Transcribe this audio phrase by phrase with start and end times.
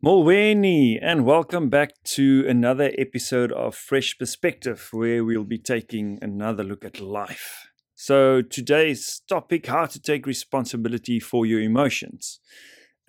[0.00, 6.62] Molweni, and welcome back to another episode of Fresh Perspective, where we'll be taking another
[6.62, 7.66] look at life.
[7.96, 12.38] So, today's topic how to take responsibility for your emotions.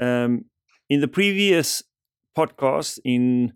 [0.01, 0.45] Um,
[0.89, 1.83] in the previous
[2.35, 3.53] podcast, in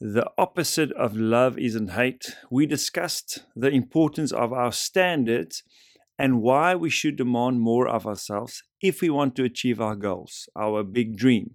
[0.00, 5.62] The Opposite of Love Isn't Hate, we discussed the importance of our standards
[6.18, 10.48] and why we should demand more of ourselves if we want to achieve our goals,
[10.56, 11.54] our big dream.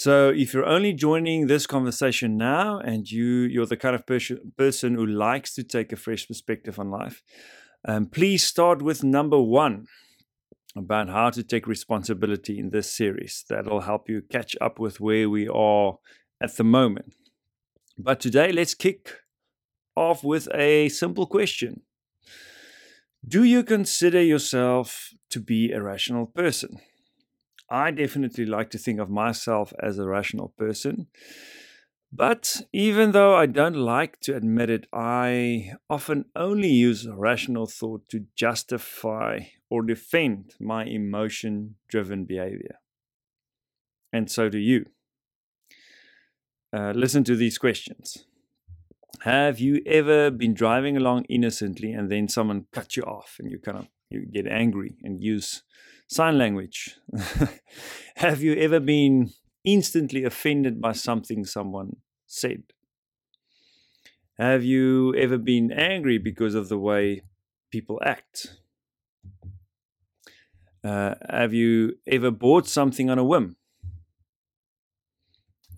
[0.00, 4.40] So if you're only joining this conversation now and you you're the kind of pers-
[4.56, 7.22] person who likes to take a fresh perspective on life,
[7.86, 9.84] um, please start with number one
[10.74, 13.44] about how to take responsibility in this series.
[13.50, 15.98] That'll help you catch up with where we are
[16.40, 17.12] at the moment.
[17.98, 19.16] But today, let's kick
[19.94, 21.82] off with a simple question
[23.28, 26.80] Do you consider yourself to be a rational person?
[27.70, 31.06] I definitely like to think of myself as a rational person.
[32.12, 38.08] But even though I don't like to admit it, I often only use rational thought
[38.08, 42.80] to justify or defend my emotion driven behavior.
[44.12, 44.86] And so do you.
[46.72, 48.24] Uh, listen to these questions.
[49.20, 53.58] Have you ever been driving along innocently and then someone cut you off and you
[53.58, 55.62] kind of you get angry and use
[56.10, 56.96] sign language.
[58.16, 59.30] Have you ever been
[59.64, 62.64] instantly offended by something someone said?
[64.38, 67.22] Have you ever been angry because of the way
[67.70, 68.56] people act?
[70.82, 73.56] Uh, have you ever bought something on a whim?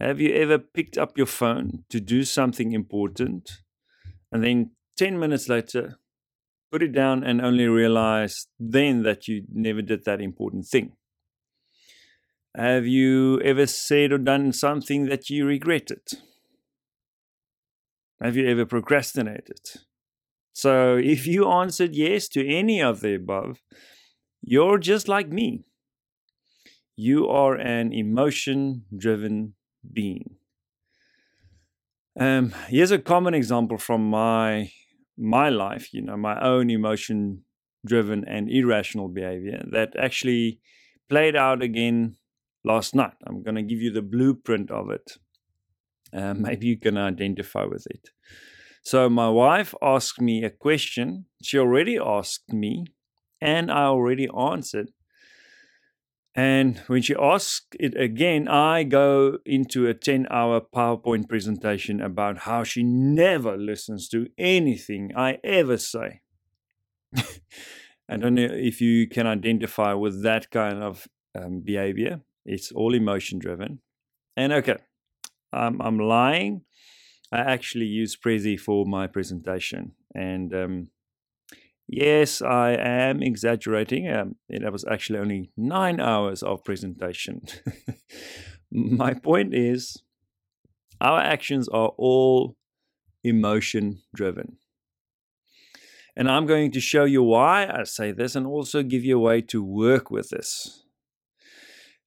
[0.00, 3.58] Have you ever picked up your phone to do something important
[4.30, 5.98] and then 10 minutes later
[6.73, 10.92] put it down and only realize then that you never did that important thing?
[12.56, 16.00] Have you ever said or done something that you regretted?
[18.23, 19.61] Have you ever procrastinated?
[20.55, 23.62] So, if you answered yes to any of the above,
[24.41, 25.65] you're just like me.
[26.97, 29.55] You are an emotion driven
[29.93, 30.37] being.
[32.19, 34.71] Um, here's a common example from my
[35.22, 37.44] my life, you know, my own emotion
[37.87, 40.60] driven and irrational behavior that actually
[41.09, 42.16] played out again
[42.65, 43.15] last night.
[43.27, 45.19] I'm going to give you the blueprint of it.
[46.12, 48.11] Uh, maybe you can identify with it.
[48.84, 51.27] So, my wife asked me a question.
[51.41, 52.87] She already asked me,
[53.41, 54.91] and I already answered.
[56.34, 62.38] And when she asks it again, I go into a 10 hour PowerPoint presentation about
[62.38, 66.22] how she never listens to anything I ever say.
[68.09, 72.22] I don't know if you can identify with that kind of um, behavior.
[72.47, 73.81] It's all emotion driven.
[74.37, 74.78] And okay,
[75.53, 76.62] um, I'm lying.
[77.31, 79.93] I actually use Prezi for my presentation.
[80.14, 80.88] And um,
[81.88, 84.10] Yes, I am exaggerating.
[84.10, 87.43] Um, was actually only nine hours of presentation.
[88.70, 90.03] My point is,
[91.00, 92.56] our actions are all
[93.25, 94.56] emotion driven.
[96.16, 99.20] And I'm going to show you why I say this and also give you a
[99.20, 100.84] way to work with this.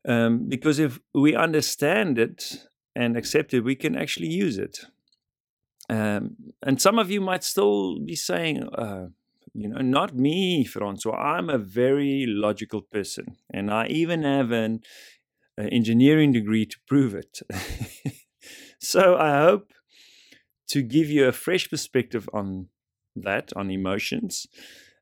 [0.07, 4.85] Um, because if we understand it and accept it, we can actually use it.
[5.89, 9.07] Um, and some of you might still be saying, uh,
[9.55, 11.15] you know, not me, Francois.
[11.15, 14.81] I'm a very logical person, and I even have an
[15.57, 17.39] uh, engineering degree to prove it.
[18.79, 19.71] so I hope
[20.69, 22.67] to give you a fresh perspective on
[23.15, 24.47] that, on emotions.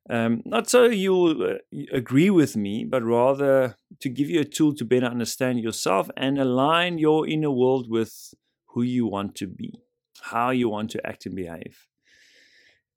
[0.09, 1.56] Um, not so you'll uh,
[1.91, 6.38] agree with me, but rather to give you a tool to better understand yourself and
[6.38, 8.34] align your inner world with
[8.74, 9.81] who you want to be,
[10.24, 11.88] how you want to act and behave.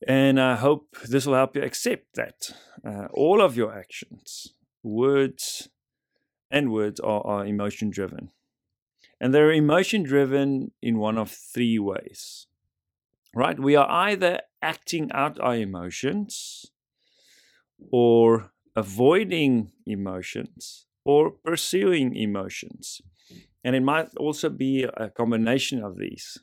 [0.06, 2.50] And I hope this will help you accept that
[2.84, 4.52] uh, all of your actions,
[4.82, 5.68] words,
[6.50, 8.30] and words are, are emotion driven.
[9.20, 12.46] And they're emotion driven in one of three ways.
[13.34, 13.58] Right?
[13.58, 16.66] We are either acting out our emotions,
[17.90, 23.00] or avoiding emotions, or pursuing emotions.
[23.64, 26.38] And it might also be a combination of these.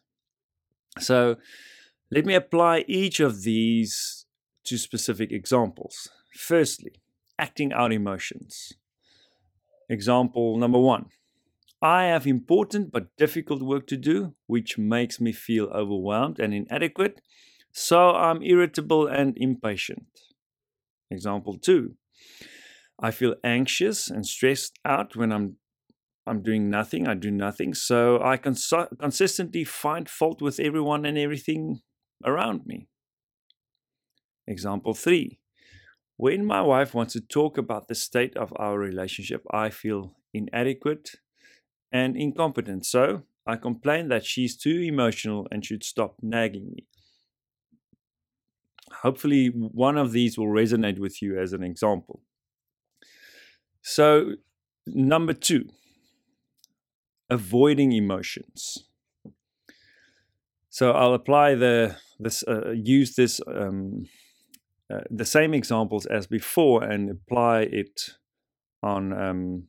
[0.99, 1.37] So,
[2.13, 4.27] let me apply each of these
[4.65, 6.09] to specific examples.
[6.35, 6.91] Firstly,
[7.39, 8.73] acting out emotions.
[9.89, 11.05] Example number one
[11.81, 17.19] I have important but difficult work to do, which makes me feel overwhelmed and inadequate,
[17.71, 20.05] so I'm irritable and impatient.
[21.09, 21.95] Example two
[22.99, 25.57] I feel anxious and stressed out when I'm
[26.27, 27.73] I'm doing nothing, I do nothing.
[27.73, 31.81] So I cons- consistently find fault with everyone and everything
[32.25, 32.87] around me.
[34.47, 35.39] Example three
[36.17, 41.15] when my wife wants to talk about the state of our relationship, I feel inadequate
[41.91, 42.85] and incompetent.
[42.85, 46.87] So I complain that she's too emotional and should stop nagging me.
[49.01, 52.21] Hopefully, one of these will resonate with you as an example.
[53.81, 54.35] So,
[54.85, 55.67] number two,
[57.29, 58.85] avoiding emotions.
[60.69, 64.05] So I'll apply the this uh, use this um,
[64.93, 68.01] uh, the same examples as before and apply it
[68.81, 69.63] on um,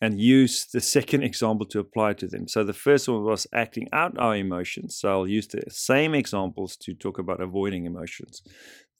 [0.00, 2.48] and use the second example to apply to them.
[2.48, 4.98] So the first one was acting out our emotions.
[4.98, 8.42] So I'll use the same examples to talk about avoiding emotions.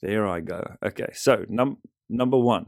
[0.00, 0.62] There I go.
[0.84, 2.66] Okay, so num- number one,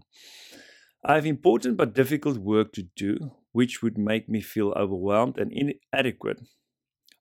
[1.05, 5.52] I have important but difficult work to do, which would make me feel overwhelmed and
[5.52, 6.40] inadequate.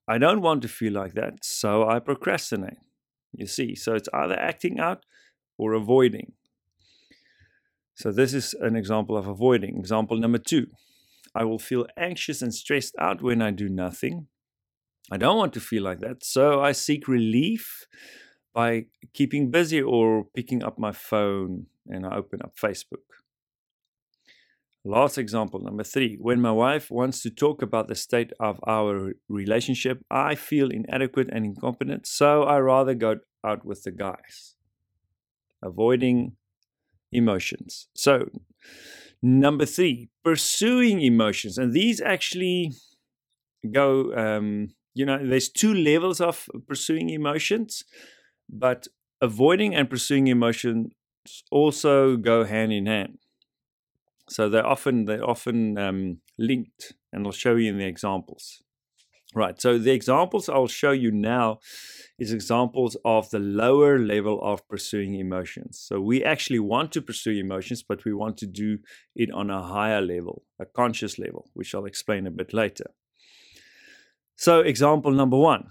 [0.06, 2.78] I don't want to feel like that, so I procrastinate.
[3.32, 5.04] You see, so it's either acting out
[5.56, 6.32] or avoiding.
[7.94, 9.76] So this is an example of avoiding.
[9.78, 10.68] Example number two
[11.34, 14.28] I will feel anxious and stressed out when I do nothing.
[15.10, 16.24] I don't want to feel like that.
[16.24, 17.86] So I seek relief
[18.54, 23.06] by keeping busy or picking up my phone and I open up Facebook.
[24.84, 26.16] Last example, number three.
[26.20, 31.28] When my wife wants to talk about the state of our relationship, I feel inadequate
[31.32, 34.56] and incompetent, so I rather go out with the guys.
[35.62, 36.36] Avoiding
[37.12, 37.88] emotions.
[37.94, 38.28] So,
[39.22, 41.58] Number three, pursuing emotions.
[41.58, 42.72] And these actually
[43.72, 47.84] go, um, you know, there's two levels of pursuing emotions,
[48.48, 48.88] but
[49.20, 50.92] avoiding and pursuing emotions
[51.50, 53.18] also go hand in hand.
[54.28, 58.62] So they're often they're often um, linked, and I'll show you in the examples.
[59.34, 59.60] Right.
[59.60, 61.58] So the examples I'll show you now
[62.18, 65.78] is examples of the lower level of pursuing emotions.
[65.78, 68.78] So we actually want to pursue emotions, but we want to do
[69.14, 72.86] it on a higher level, a conscious level, which I'll explain a bit later.
[74.36, 75.68] So example number 1.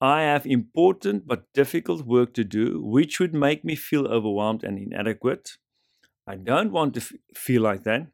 [0.00, 4.78] I have important but difficult work to do, which would make me feel overwhelmed and
[4.78, 5.58] inadequate.
[6.30, 8.06] I don't want to f- feel like that.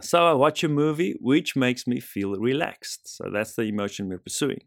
[0.00, 3.16] So I watch a movie which makes me feel relaxed.
[3.16, 4.62] So that's the emotion we're pursuing.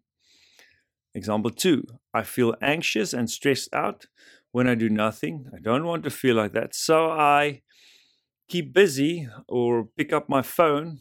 [1.14, 1.84] Example two,
[2.14, 4.06] I feel anxious and stressed out
[4.52, 5.48] when I do nothing.
[5.54, 6.74] I don't want to feel like that.
[6.74, 7.64] So I
[8.48, 11.00] keep busy or pick up my phone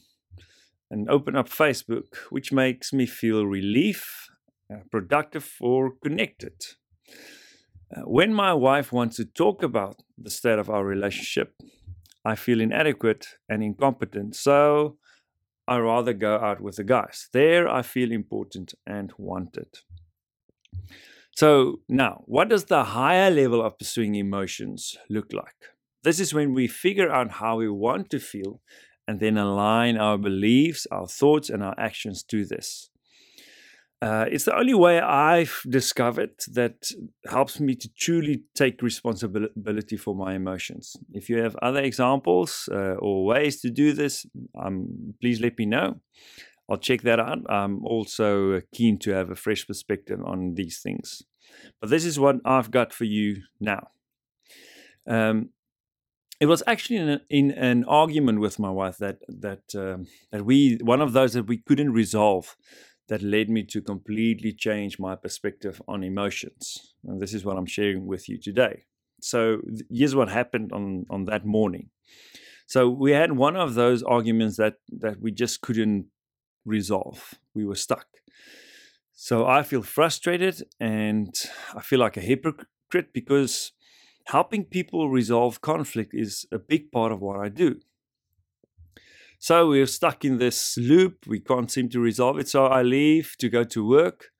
[0.91, 4.29] and open up Facebook, which makes me feel relief,
[4.73, 6.55] uh, productive, or connected.
[7.94, 11.55] Uh, when my wife wants to talk about the state of our relationship,
[12.25, 14.37] I feel inadequate and incompetent.
[14.37, 14.99] So
[15.67, 17.29] I rather go out with the guys.
[17.32, 19.81] There I feel important and wanted.
[21.35, 25.55] So now, what does the higher level of pursuing emotions look like?
[26.02, 28.61] This is when we figure out how we want to feel
[29.06, 32.91] and then align our beliefs, our thoughts, and our actions to this.
[34.00, 36.93] Uh, it's the only way I've discovered that
[37.29, 40.97] helps me to truly take responsibility for my emotions.
[41.12, 44.25] If you have other examples uh, or ways to do this,
[44.56, 46.00] um, please let me know.
[46.71, 47.39] I'll check that out.
[47.49, 51.22] I'm also keen to have a fresh perspective on these things.
[51.81, 53.89] But this is what I've got for you now.
[55.08, 55.51] Um,
[56.41, 60.44] it was actually in, a, in, an argument with my wife that that um, that
[60.44, 62.56] we one of those that we couldn't resolve
[63.08, 66.94] that led me to completely change my perspective on emotions.
[67.06, 68.84] And this is what I'm sharing with you today.
[69.20, 69.60] So
[69.91, 71.91] here's what happened on, on that morning.
[72.67, 76.06] So we had one of those arguments that, that we just couldn't
[76.67, 77.34] resolve.
[77.55, 78.06] We were stuck.
[79.15, 81.34] So I feel frustrated and
[81.74, 83.72] I feel like a hypocrite because
[84.27, 87.81] helping people resolve conflict is a big part of what I do.
[89.39, 91.27] So we're stuck in this loop.
[91.27, 92.49] We can't seem to resolve it.
[92.49, 94.31] So I leave to go to work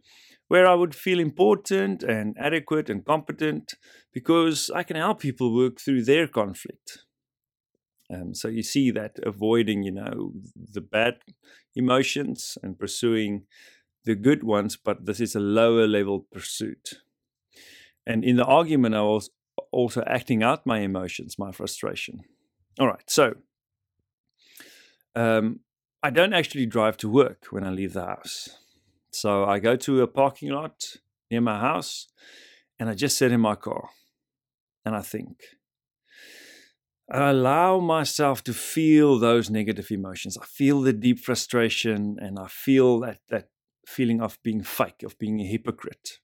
[0.49, 3.75] where I would feel important and adequate and competent
[4.13, 7.05] because I can help people work through their conflict.
[8.13, 11.19] Um, so you see that avoiding, you know, the bad
[11.77, 13.45] emotions and pursuing
[14.05, 16.95] the good ones, but this is a lower level pursuit.
[18.07, 19.29] And in the argument, I was
[19.71, 22.21] also acting out my emotions, my frustration.
[22.81, 23.35] All right, so
[25.19, 25.61] um,
[26.03, 28.49] I don't actually drive to work when I leave the house.
[29.11, 30.97] So I go to a parking lot
[31.31, 32.07] near my house
[32.79, 33.89] and I just sit in my car
[34.85, 35.43] and I think,
[37.11, 40.37] I allow myself to feel those negative emotions.
[40.41, 43.49] I feel the deep frustration and I feel that, that
[43.87, 46.19] feeling of being fake, of being a hypocrite.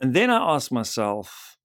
[0.00, 1.56] And then I ask myself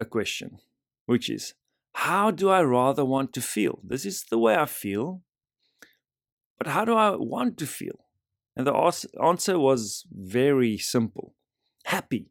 [0.00, 0.58] a question,
[1.06, 1.54] which is
[1.92, 3.80] how do I rather want to feel?
[3.84, 5.22] This is the way I feel,
[6.60, 8.04] but how do I want to feel?
[8.54, 8.74] And the
[9.22, 11.34] answer was very simple
[11.84, 12.30] happy.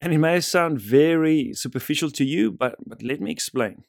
[0.00, 3.82] And it may sound very superficial to you, but, but let me explain.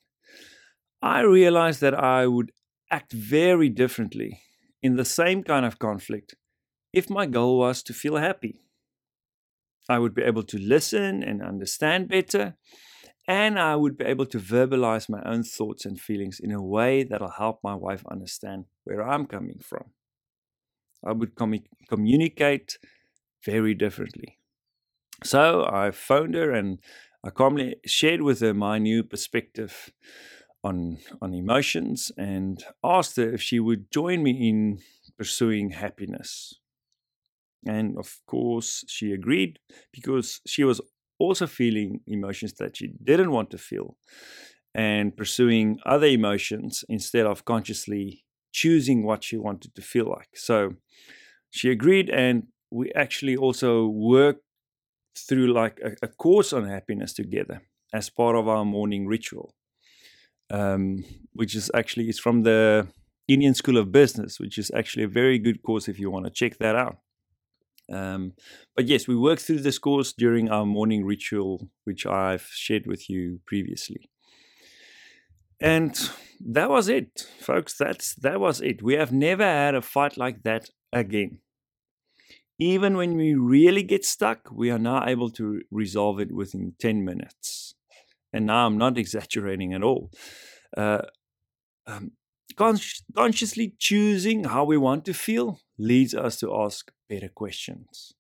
[1.02, 2.52] I realized that I would
[2.90, 4.42] act very differently
[4.82, 6.34] in the same kind of conflict
[6.92, 8.60] if my goal was to feel happy.
[9.88, 12.58] I would be able to listen and understand better,
[13.28, 17.04] and I would be able to verbalize my own thoughts and feelings in a way
[17.04, 19.92] that'll help my wife understand where I'm coming from.
[21.04, 22.78] I would com- communicate
[23.44, 24.38] very differently.
[25.24, 26.80] So I phoned her and
[27.24, 29.92] I calmly shared with her my new perspective
[30.64, 34.80] on on emotions and asked her if she would join me in
[35.18, 36.60] pursuing happiness.
[37.66, 39.60] And of course, she agreed
[39.92, 40.82] because she was
[41.22, 43.98] also feeling emotions that she didn't want to feel
[44.74, 48.24] and pursuing other emotions instead of consciously
[48.54, 50.30] choosing what she wanted to feel like.
[50.36, 50.76] So
[51.50, 54.44] she agreed, and we actually also worked
[55.18, 57.62] through like a, a course on happiness together
[57.94, 59.54] as part of our morning ritual,
[60.50, 62.88] um, which is actually is from the
[63.28, 66.32] Indian School of Business, which is actually a very good course if you want to
[66.32, 66.98] check that out.
[67.92, 68.34] Um,
[68.76, 73.10] but yes, we worked through the scores during our morning ritual, which I've shared with
[73.10, 74.10] you previously.
[75.60, 75.96] And
[76.40, 77.78] that was it, folks.
[77.78, 78.82] That's that was it.
[78.82, 81.40] We have never had a fight like that again.
[82.58, 87.04] Even when we really get stuck, we are now able to resolve it within 10
[87.04, 87.76] minutes.
[88.34, 90.12] And now I'm not exaggerating at all.
[90.76, 91.02] Uh,
[91.88, 92.12] um,
[92.56, 98.14] consciously choosing how we want to feel leads us to ask better questions.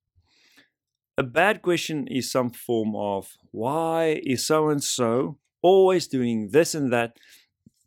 [1.17, 6.75] A bad question is some form of why is so and so always doing this
[6.75, 7.12] and that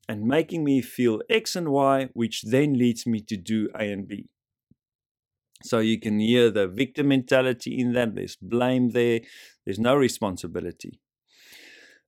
[0.09, 4.07] and making me feel X and Y, which then leads me to do A and
[4.07, 4.29] B.
[5.63, 8.15] So you can hear the victim mentality in that.
[8.15, 9.21] There's blame there,
[9.65, 11.01] there's no responsibility.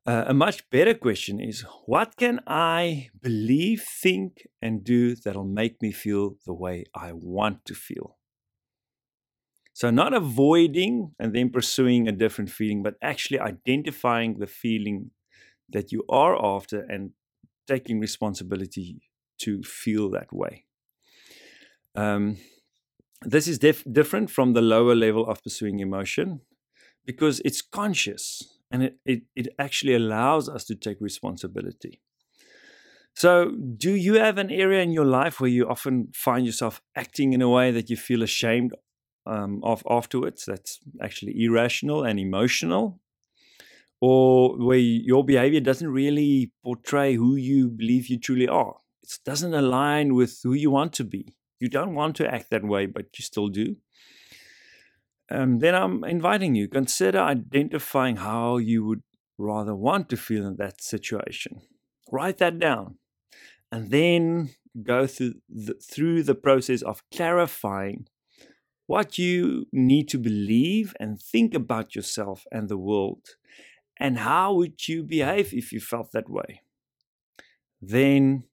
[0.07, 5.83] Uh, a much better question is what can I believe, think, and do that'll make
[5.83, 8.17] me feel the way I want to feel?
[9.77, 15.11] So, not avoiding and then pursuing a different feeling, but actually identifying the feeling
[15.69, 17.11] that you are after and
[17.67, 19.03] taking responsibility
[19.41, 20.65] to feel that way.
[21.95, 22.39] Um,
[23.21, 26.41] this is def- different from the lower level of pursuing emotion
[27.05, 32.01] because it's conscious and it, it, it actually allows us to take responsibility.
[33.15, 37.35] So, do you have an area in your life where you often find yourself acting
[37.35, 38.73] in a way that you feel ashamed
[39.27, 40.45] um, of afterwards?
[40.47, 43.01] That's actually irrational and emotional,
[44.01, 48.77] or where your behavior doesn't really portray who you believe you truly are.
[49.03, 51.35] It doesn't align with who you want to be.
[51.61, 53.77] You don't want to act that way, but you still do
[55.31, 59.03] um, then I'm inviting you, consider identifying how you would
[59.39, 61.63] rather want to feel in that situation.
[62.11, 62.99] Write that down.
[63.73, 64.51] And then
[64.83, 68.07] go through the, through the process of clarifying
[68.87, 73.37] what you need to believe and think about yourself and the world.
[73.99, 76.63] And how would you behave if you felt that way?
[77.81, 78.45] Then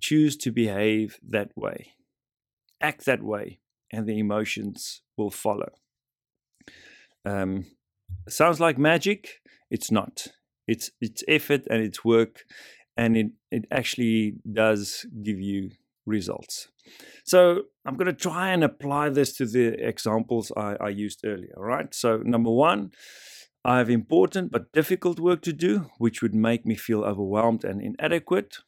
[0.00, 1.94] choose to behave that way,
[2.80, 3.58] act that way,
[3.90, 5.72] and the emotions will follow.
[7.24, 7.66] Um,
[8.28, 9.40] sounds like magic.
[9.70, 10.28] It's not.
[10.66, 12.44] It's it's effort and it's work,
[12.96, 15.70] and it it actually does give you
[16.08, 16.68] results.
[17.24, 21.54] So I'm going to try and apply this to the examples I, I used earlier.
[21.56, 21.94] Right.
[21.94, 22.92] So number one,
[23.64, 27.82] I have important but difficult work to do, which would make me feel overwhelmed and
[27.82, 28.58] inadequate.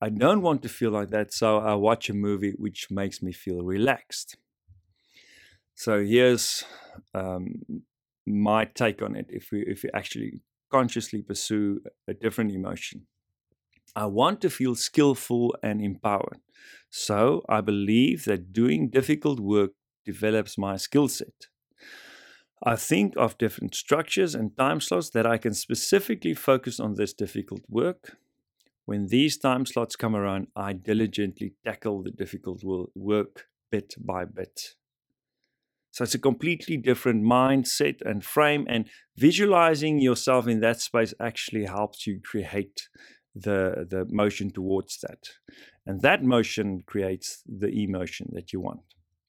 [0.00, 3.32] I don't want to feel like that, so I watch a movie which makes me
[3.32, 4.36] feel relaxed.
[5.74, 6.64] So here's
[7.14, 7.62] um,
[8.26, 9.26] my take on it.
[9.28, 13.06] If we if we actually consciously pursue a different emotion,
[13.94, 16.40] I want to feel skillful and empowered.
[16.90, 19.72] So I believe that doing difficult work
[20.04, 21.48] develops my skill set.
[22.64, 27.12] I think of different structures and time slots that I can specifically focus on this
[27.12, 28.16] difficult work.
[28.84, 32.62] When these time slots come around, I diligently tackle the difficult
[32.94, 34.74] work bit by bit.
[35.90, 41.66] So it's a completely different mindset and frame, and visualizing yourself in that space actually
[41.66, 42.88] helps you create
[43.34, 45.28] the the motion towards that,
[45.86, 48.80] and that motion creates the emotion that you want.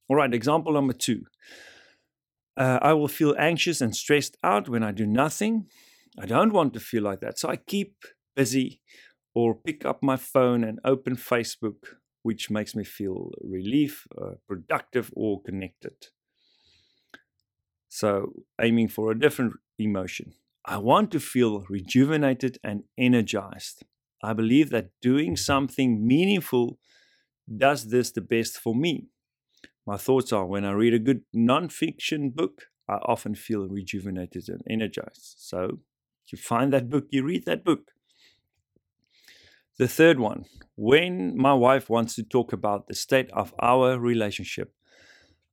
[0.10, 1.24] All right, example number two.
[2.56, 5.68] Uh, I will feel anxious and stressed out when I do nothing.
[6.20, 7.96] I don't want to feel like that, so I keep
[8.36, 8.82] busy
[9.34, 15.12] or pick up my phone and open Facebook, which makes me feel relief, uh, productive,
[15.16, 15.96] or connected.
[17.90, 20.34] So, aiming for a different emotion.
[20.66, 23.84] I want to feel rejuvenated and energized.
[24.24, 26.80] I believe that doing something meaningful
[27.46, 29.08] does this the best for me.
[29.86, 34.62] My thoughts are when I read a good non-fiction book, I often feel rejuvenated and
[34.70, 35.36] energized.
[35.38, 35.80] So,
[36.32, 37.92] you find that book, you read that book.
[39.78, 44.74] The third one, when my wife wants to talk about the state of our relationship,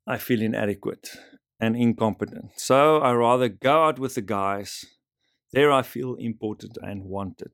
[0.06, 1.10] I feel inadequate
[1.60, 2.52] and incompetent.
[2.56, 4.84] So I rather go out with the guys.
[5.52, 7.52] There I feel important and wanted.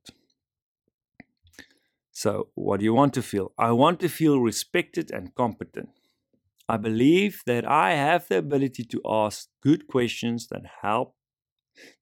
[2.16, 3.52] So, what do you want to feel?
[3.58, 5.90] I want to feel respected and competent.
[6.66, 11.14] I believe that I have the ability to ask good questions that help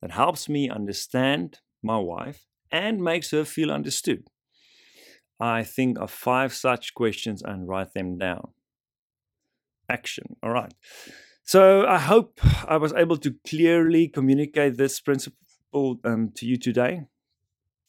[0.00, 4.28] that helps me understand my wife and makes her feel understood.
[5.40, 8.52] I think of five such questions and write them down.
[9.90, 10.36] Action.
[10.44, 10.72] All right.
[11.42, 17.08] So I hope I was able to clearly communicate this principle um, to you today.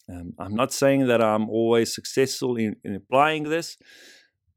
[0.10, 3.78] Um, I'm not saying that I'm always successful in, in applying this,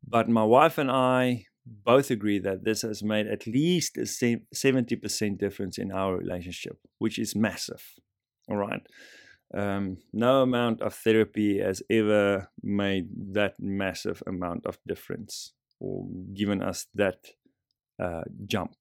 [0.06, 1.46] but my wife and I
[1.84, 7.18] both agree that this has made at least a 70% difference in our relationship, which
[7.18, 7.82] is massive.
[8.48, 8.82] All right.
[9.54, 16.62] Um, no amount of therapy has ever made that massive amount of difference or given
[16.62, 17.18] us that
[18.02, 18.74] uh, jump.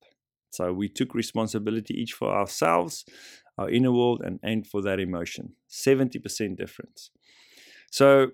[0.52, 3.06] So we took responsibility each for ourselves,
[3.58, 5.54] our inner world, and aimed for that emotion.
[5.70, 7.12] 70% difference.
[7.92, 8.32] So,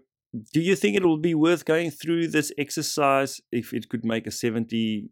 [0.51, 4.25] do you think it will be worth going through this exercise if it could make
[4.25, 5.09] a 70%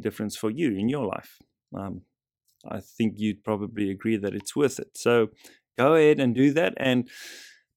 [0.00, 1.38] difference for you in your life?
[1.76, 2.02] Um,
[2.66, 4.96] I think you'd probably agree that it's worth it.
[4.96, 5.28] So,
[5.76, 6.74] go ahead and do that.
[6.78, 7.08] And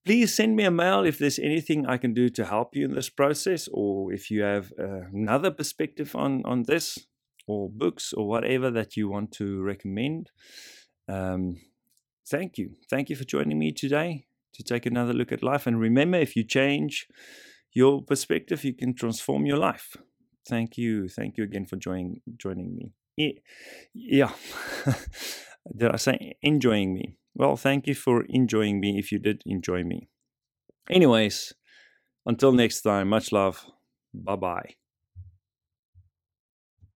[0.06, 2.96] please send me a mail if there's anything I can do to help you in
[2.96, 6.98] this process, or if you have uh, another perspective on, on this
[7.48, 10.30] or books or whatever that you want to recommend.
[11.08, 11.58] Um,
[12.30, 12.76] thank you.
[12.90, 15.66] Thank you for joining me today to take another look at life.
[15.66, 17.08] And remember, if you change
[17.74, 19.96] your perspective, you can transform your life.
[20.48, 21.08] Thank you.
[21.08, 23.42] Thank you again for joining joining me.
[23.94, 24.32] Yeah.
[25.76, 27.18] did I say enjoying me?
[27.36, 30.10] Well, thank you for enjoying me if you did enjoy me.
[30.90, 31.54] Anyways,
[32.26, 33.66] until next time, much love.
[34.14, 34.87] Bye bye.